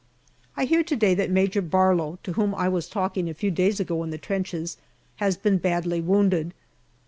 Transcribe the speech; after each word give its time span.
I 0.57 0.65
hear 0.65 0.81
to 0.83 0.95
day 0.95 1.13
that 1.13 1.29
Major 1.29 1.61
Barlow, 1.61 2.17
to 2.23 2.33
whom 2.33 2.55
I 2.55 2.67
was 2.67 2.89
talking 2.89 3.29
a 3.29 3.35
few 3.35 3.51
days 3.51 3.79
ago 3.79 4.01
in 4.03 4.09
the 4.09 4.17
trenches, 4.17 4.77
has 5.17 5.37
been 5.37 5.59
badly 5.59 6.01
wounded. 6.01 6.55